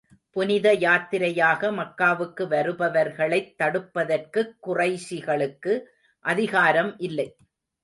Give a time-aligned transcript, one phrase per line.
[0.29, 5.81] புனித யாத்திரையாக மக்காவுக்கு வருபவர்களைத் தடுப்பதற்குக் குறைஷிகளுக்கு
[6.25, 7.35] அதிகாரம் இல்லை.